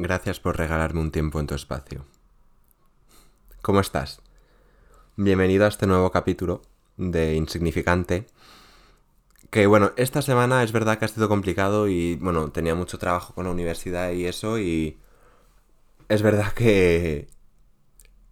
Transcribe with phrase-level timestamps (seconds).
[0.00, 2.04] Gracias por regalarme un tiempo en tu espacio.
[3.62, 4.22] ¿Cómo estás?
[5.16, 6.62] Bienvenido a este nuevo capítulo
[6.96, 8.28] de Insignificante.
[9.50, 13.34] Que bueno, esta semana es verdad que ha sido complicado y bueno, tenía mucho trabajo
[13.34, 14.98] con la universidad y eso y
[16.08, 17.26] es verdad que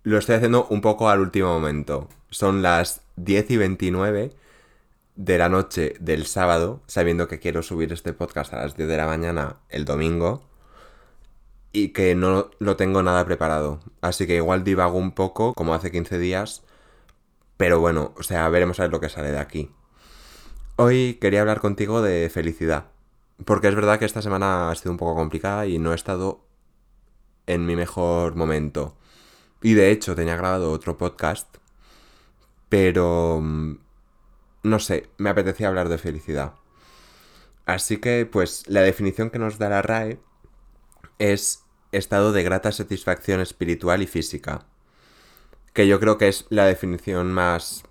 [0.04, 2.08] lo estoy haciendo un poco al último momento.
[2.30, 4.32] Son las 10 y 29
[5.16, 8.96] de la noche del sábado, sabiendo que quiero subir este podcast a las 10 de
[8.96, 10.45] la mañana el domingo
[11.76, 13.80] y que no lo tengo nada preparado.
[14.00, 16.62] Así que igual divago un poco, como hace 15 días,
[17.58, 19.70] pero bueno, o sea, veremos a ver lo que sale de aquí.
[20.76, 22.86] Hoy quería hablar contigo de felicidad,
[23.44, 26.46] porque es verdad que esta semana ha sido un poco complicada y no he estado
[27.46, 28.96] en mi mejor momento.
[29.60, 31.58] Y de hecho tenía grabado otro podcast,
[32.70, 33.78] pero mm,
[34.62, 36.54] no sé, me apetecía hablar de felicidad.
[37.66, 40.18] Así que, pues, la definición que nos da la RAE
[41.18, 44.66] es estado de grata satisfacción espiritual y física.
[45.72, 47.84] Que yo creo que es la definición más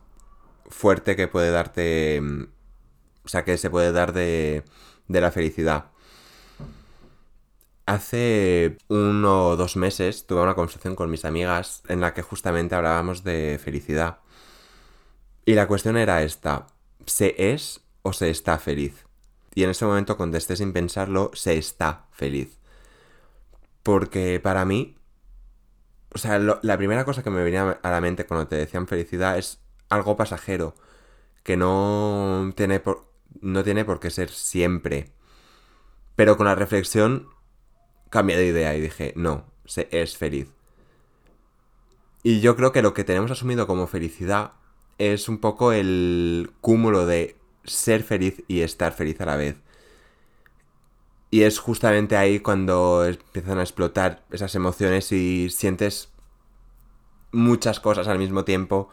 [0.69, 2.21] fuerte que puede darte.
[3.23, 4.63] O sea, que se puede dar de,
[5.07, 5.91] de la felicidad.
[7.85, 12.73] Hace uno o dos meses tuve una conversación con mis amigas en la que justamente
[12.73, 14.19] hablábamos de felicidad.
[15.45, 16.65] Y la cuestión era esta,
[17.05, 19.05] ¿se es o se está feliz?
[19.53, 22.57] Y en ese momento contesté sin pensarlo, se está feliz.
[23.85, 24.97] Porque para mí,
[26.11, 29.37] o sea, la primera cosa que me venía a la mente cuando te decían felicidad
[29.37, 30.73] es algo pasajero,
[31.43, 33.05] que no tiene por,
[33.41, 35.11] no tiene por qué ser siempre.
[36.15, 37.29] Pero con la reflexión
[38.09, 40.51] cambié de idea y dije, no, se es feliz.
[42.23, 44.53] Y yo creo que lo que tenemos asumido como felicidad
[44.97, 49.57] es un poco el cúmulo de ser feliz y estar feliz a la vez.
[51.35, 56.13] Y es justamente ahí cuando empiezan a explotar esas emociones y sientes
[57.33, 58.87] muchas cosas al mismo tiempo.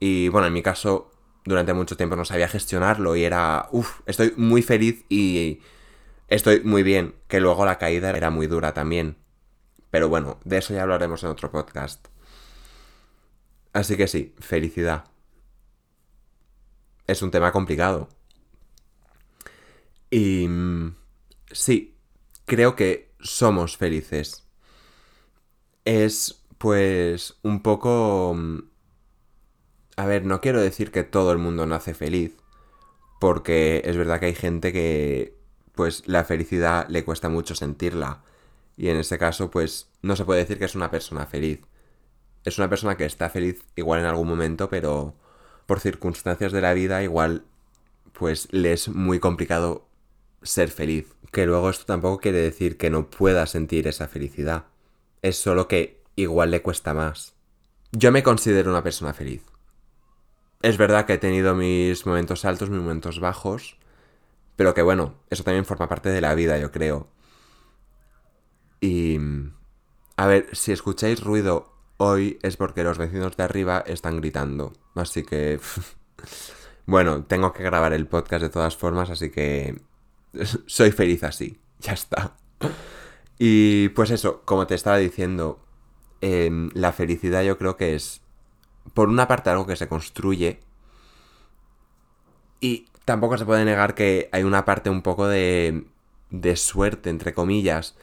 [0.00, 1.12] Y bueno, en mi caso,
[1.44, 5.60] durante mucho tiempo no sabía gestionarlo y era, uff, estoy muy feliz y
[6.28, 7.14] estoy muy bien.
[7.28, 9.18] Que luego la caída era muy dura también.
[9.90, 12.08] Pero bueno, de eso ya hablaremos en otro podcast.
[13.74, 15.04] Así que sí, felicidad.
[17.06, 18.08] Es un tema complicado.
[20.08, 21.03] Y mm,
[21.54, 21.96] sí,
[22.44, 24.46] creo que somos felices.
[25.84, 28.34] Es pues un poco...
[28.36, 28.58] Mm,
[29.96, 32.36] a ver, no quiero decir que todo el mundo nace feliz,
[33.20, 35.36] porque es verdad que hay gente que
[35.74, 38.22] pues la felicidad le cuesta mucho sentirla.
[38.76, 41.60] Y en ese caso, pues no se puede decir que es una persona feliz
[42.44, 45.14] es una persona que está feliz igual en algún momento, pero
[45.66, 47.44] por circunstancias de la vida igual
[48.12, 49.86] pues le es muy complicado
[50.44, 51.14] ser feliz.
[51.32, 54.66] Que luego esto tampoco quiere decir que no pueda sentir esa felicidad.
[55.20, 57.34] Es solo que igual le cuesta más.
[57.90, 59.42] Yo me considero una persona feliz.
[60.62, 63.76] Es verdad que he tenido mis momentos altos, mis momentos bajos,
[64.56, 67.08] pero que bueno, eso también forma parte de la vida, yo creo.
[68.80, 69.18] Y...
[70.16, 74.72] A ver, si escucháis ruido hoy es porque los vecinos de arriba están gritando.
[74.94, 75.60] Así que...
[76.86, 79.80] bueno, tengo que grabar el podcast de todas formas, así que...
[80.66, 81.58] Soy feliz así.
[81.80, 82.36] Ya está.
[83.38, 85.60] Y pues eso, como te estaba diciendo,
[86.20, 88.22] em, la felicidad yo creo que es,
[88.94, 90.60] por una parte, algo que se construye.
[92.60, 95.84] Y tampoco se puede negar que hay una parte un poco de,
[96.30, 97.96] de suerte, entre comillas.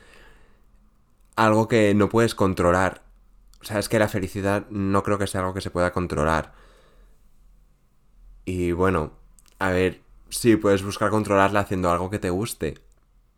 [1.36, 3.02] Algo que no puedes controlar
[3.62, 6.53] o sea, es que la felicidad no creo que sea algo que se pueda controlar.
[8.46, 9.12] Y bueno,
[9.59, 12.80] a ver, sí, puedes buscar controlarla haciendo algo que te guste.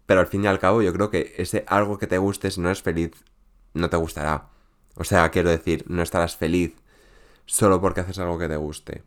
[0.06, 2.62] Pero al fin y al cabo yo creo que ese algo que te guste, si
[2.62, 3.12] no es feliz,
[3.74, 4.50] no te gustará.
[4.96, 6.76] O sea, quiero decir, no estarás feliz
[7.46, 9.04] solo porque haces algo que te guste.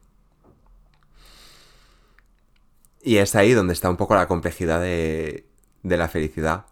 [3.03, 5.47] Y es ahí donde está un poco la complejidad de,
[5.83, 6.67] de la felicidad.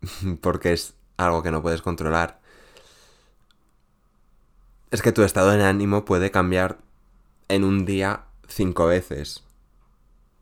[0.40, 2.40] porque es algo que no puedes controlar
[4.90, 6.78] es que tu estado de ánimo puede cambiar
[7.48, 9.44] en un día cinco veces.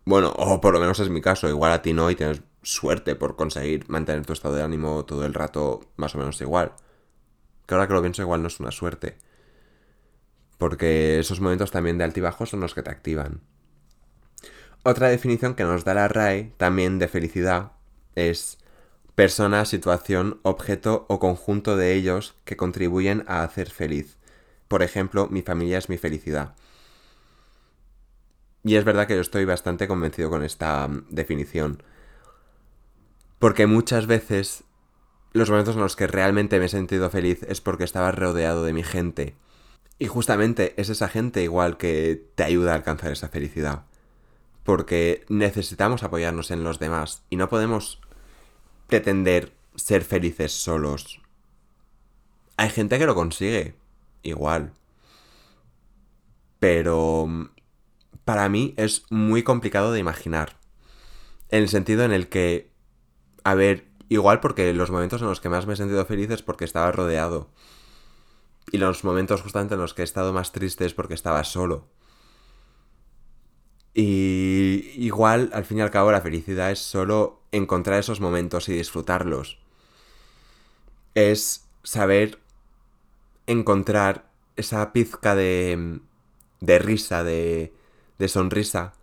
[0.08, 3.14] Bueno, o por lo menos es mi caso, igual a ti no y tienes suerte
[3.14, 6.72] por conseguir mantener tu estado de ánimo todo el rato más o menos igual.
[7.66, 9.18] Que ahora que lo pienso igual no es una suerte.
[10.56, 13.42] Porque esos momentos también de altibajos son los que te activan.
[14.82, 17.72] Otra definición que nos da la RAE, también de felicidad,
[18.14, 18.56] es
[19.14, 24.16] persona, situación, objeto o conjunto de ellos que contribuyen a hacer feliz.
[24.68, 26.54] Por ejemplo, mi familia es mi felicidad.
[28.64, 31.82] Y es verdad que yo estoy bastante convencido con esta mm, definición.
[33.38, 34.64] Porque muchas veces
[35.32, 38.72] los momentos en los que realmente me he sentido feliz es porque estaba rodeado de
[38.72, 39.36] mi gente.
[39.98, 43.84] Y justamente es esa gente igual que te ayuda a alcanzar esa felicidad.
[44.64, 48.00] Porque necesitamos apoyarnos en los demás y no podemos
[48.86, 51.20] pretender ser felices solos.
[52.56, 53.76] Hay gente que lo consigue,
[54.22, 54.72] igual.
[56.58, 57.50] Pero mm,
[58.28, 60.58] para mí es muy complicado de imaginar.
[61.48, 62.70] En el sentido en el que,
[63.42, 66.42] a ver, igual porque los momentos en los que más me he sentido feliz es
[66.42, 67.48] porque estaba rodeado.
[68.70, 71.88] Y los momentos justamente en los que he estado más triste es porque estaba solo.
[73.94, 78.74] Y igual, al fin y al cabo, la felicidad es solo encontrar esos momentos y
[78.74, 79.58] disfrutarlos.
[81.14, 82.40] Es saber
[83.46, 86.00] encontrar esa pizca de,
[86.60, 87.72] de risa, de,
[88.18, 88.94] de sonrisa,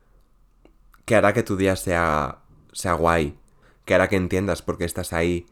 [1.06, 2.40] que hará que tu día sea,
[2.74, 3.38] sea guay,
[3.86, 5.46] que hará que entiendas por qué estás ahí.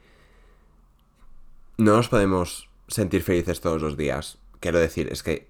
[1.77, 4.39] No nos podemos sentir felices todos los días.
[4.59, 5.47] Quiero decir, es que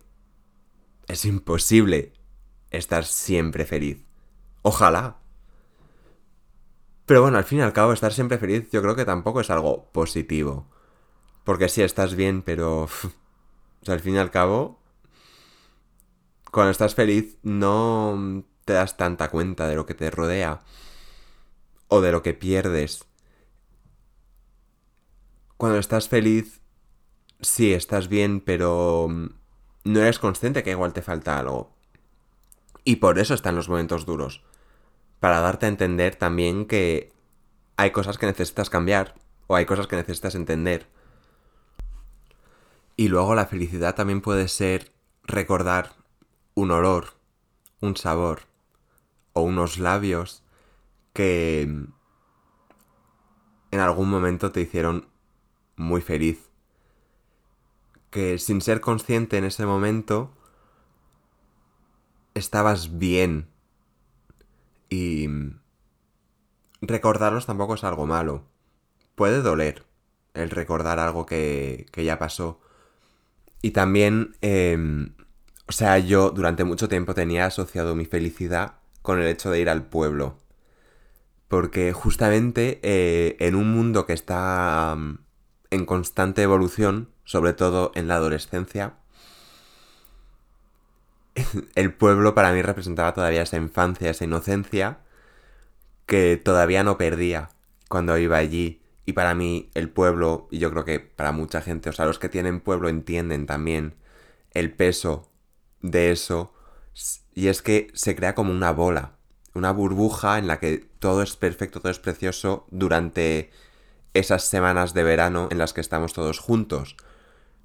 [1.07, 2.13] es imposible
[2.71, 4.05] estar siempre feliz.
[4.61, 5.17] Ojalá.
[7.05, 9.49] Pero bueno, al fin y al cabo, estar siempre feliz yo creo que tampoco es
[9.49, 10.67] algo positivo.
[11.43, 12.83] Porque sí, estás bien, pero...
[12.83, 12.89] o
[13.81, 14.79] sea, al fin y al cabo,
[16.53, 20.61] cuando estás feliz no te das tanta cuenta de lo que te rodea
[21.87, 23.05] o de lo que pierdes.
[25.57, 26.61] Cuando estás feliz
[27.41, 29.29] sí, estás bien, pero mm,
[29.85, 31.75] no eres consciente que igual te falta algo.
[32.83, 34.43] Y por eso están los momentos duros.
[35.19, 37.11] Para darte a entender también que
[37.77, 39.15] hay cosas que necesitas cambiar
[39.47, 40.85] o hay cosas que necesitas entender.
[42.95, 44.91] Y luego la felicidad también puede ser
[45.23, 46.02] recordar
[46.55, 47.13] un olor,
[47.81, 48.43] un sabor
[49.33, 50.43] o unos labios
[51.13, 51.93] que en
[53.79, 55.07] algún momento te hicieron
[55.75, 56.53] muy feliz
[58.13, 60.31] que sin ser consciente en ese momento
[62.35, 63.49] estabas bien.
[64.87, 65.27] Y
[66.79, 68.43] recordarlos tampoco es algo malo.
[69.15, 69.87] Puede doler
[70.35, 72.61] el recordar algo que, que ya pasó.
[73.63, 75.15] Y también, em,
[75.67, 79.69] o sea, yo durante mucho tiempo tenía asociado mi felicidad con el hecho de ir
[79.69, 80.37] al pueblo.
[81.47, 84.97] Porque justamente eh, en un mundo que está
[85.69, 88.95] en constante evolución, sobre todo en la adolescencia,
[91.75, 94.99] el pueblo para mí representaba todavía esa infancia, esa inocencia
[96.05, 97.49] que todavía no perdía
[97.89, 98.81] cuando iba allí.
[99.05, 102.19] Y para mí el pueblo, y yo creo que para mucha gente, o sea, los
[102.19, 103.95] que tienen pueblo entienden también
[104.53, 105.32] el peso
[105.83, 106.51] de eso.
[107.35, 109.17] Y es que se crea como una bola,
[109.53, 113.51] una burbuja en la que todo es perfecto, todo es precioso durante
[114.15, 116.95] esas semanas de verano en las que estamos todos juntos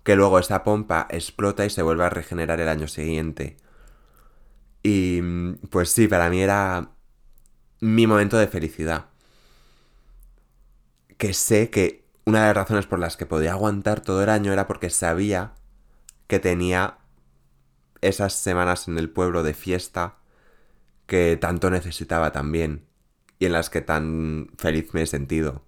[0.09, 3.59] que luego esa pompa explota y se vuelve a regenerar el año siguiente.
[4.83, 5.21] Y
[5.71, 6.93] pues sí, para mí era
[7.81, 9.11] mi momento de felicidad.
[11.19, 14.51] Que sé que una de las razones por las que podía aguantar todo el año
[14.51, 15.53] era porque sabía
[16.27, 16.97] que tenía
[18.01, 20.17] esas semanas en el pueblo de fiesta
[21.07, 22.85] que tanto necesitaba también
[23.39, 25.63] y en las que tan feliz me he sentido.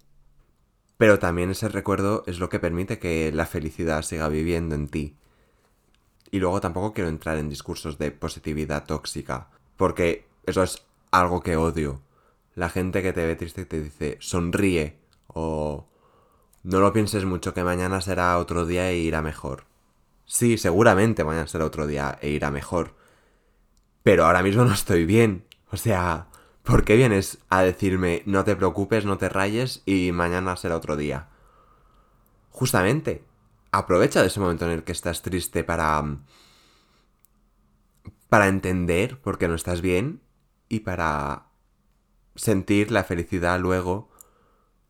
[0.98, 5.16] Pero también ese recuerdo es lo que permite que la felicidad siga viviendo en ti.
[6.30, 11.56] Y luego tampoco quiero entrar en discursos de positividad tóxica, porque eso es algo que
[11.56, 12.02] odio.
[12.54, 15.86] La gente que te ve triste te dice sonríe o
[16.62, 19.69] no lo pienses mucho que mañana será otro día e irá mejor.
[20.30, 22.94] Sí, seguramente mañana será otro día e irá mejor.
[24.04, 25.44] Pero ahora mismo no estoy bien.
[25.72, 26.28] O sea,
[26.62, 30.96] ¿Por qué vienes a decirme no te preocupes, no te rayes y mañana será otro
[30.96, 31.28] día?
[32.50, 33.24] Justamente,
[33.72, 36.18] aprovecha de ese momento en el que estás triste para...
[38.28, 40.20] para entender por qué no estás bien
[40.68, 41.46] y para
[42.36, 44.08] sentir la felicidad luego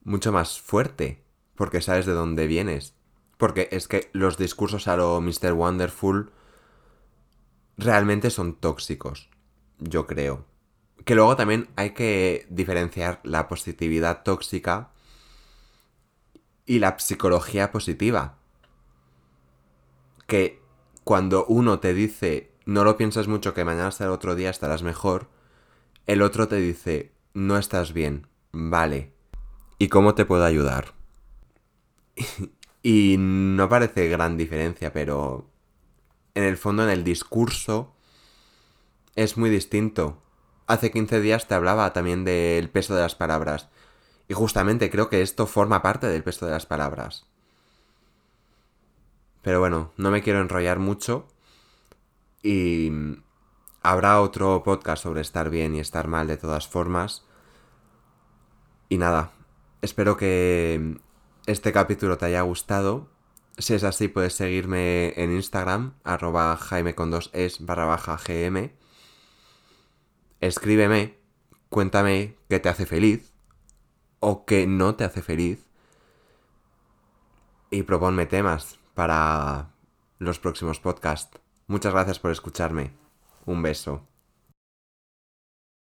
[0.02, 2.94] mucho más fuerte, porque sabes de dónde vienes.
[3.40, 5.54] Porque es que los discursos a lo Mr.
[5.54, 6.30] Wonderful
[7.78, 9.30] realmente son tóxicos,
[9.78, 10.44] yo creo.
[11.06, 14.90] Que luego también hay que diferenciar la positividad tóxica
[16.66, 18.36] y la psicología positiva.
[20.26, 20.60] Que
[21.02, 25.30] cuando uno te dice no lo piensas mucho que mañana será otro día estarás mejor,
[26.06, 29.14] el otro te dice no estás bien, vale.
[29.78, 30.92] ¿Y cómo te puedo ayudar?
[32.82, 35.48] y no parece gran diferencia, pero
[36.34, 37.94] en el fondo en el discurso
[39.16, 40.22] es muy distinto
[40.70, 43.68] hace 15 días te hablaba también del peso de las palabras.
[44.28, 47.26] Y justamente creo que esto forma parte del peso de las palabras.
[49.42, 51.26] Pero bueno, no me quiero enrollar mucho
[52.42, 52.92] y
[53.82, 57.24] habrá otro podcast sobre estar bien y estar mal de todas formas.
[58.88, 59.32] Y nada,
[59.82, 60.98] espero que
[61.50, 63.08] este capítulo te haya gustado.
[63.58, 68.70] Si es así, puedes seguirme en Instagram, arroba jaime con dos es barra baja gm.
[70.40, 71.18] Escríbeme,
[71.68, 73.32] cuéntame qué te hace feliz
[74.20, 75.66] o qué no te hace feliz.
[77.70, 79.70] Y proponme temas para
[80.18, 81.40] los próximos podcasts.
[81.66, 82.92] Muchas gracias por escucharme.
[83.44, 84.09] Un beso.